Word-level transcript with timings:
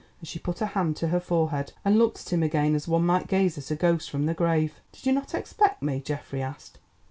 and 0.19 0.27
she 0.27 0.39
put 0.39 0.57
her 0.57 0.65
hand 0.65 0.97
to 0.97 1.09
her 1.09 1.19
forehead 1.19 1.73
and 1.85 1.95
looked 1.99 2.19
at 2.21 2.33
him 2.33 2.41
again 2.41 2.73
as 2.73 2.87
one 2.87 3.05
might 3.05 3.27
gaze 3.27 3.55
at 3.55 3.69
a 3.69 3.75
ghost 3.75 4.09
from 4.09 4.25
the 4.25 4.33
grave. 4.33 4.81
"Did 4.91 5.05
you 5.05 5.11
not 5.11 5.35
expect 5.35 5.83
me?" 5.83 5.99
Geoffrey 5.99 6.41
asked. 6.41 6.79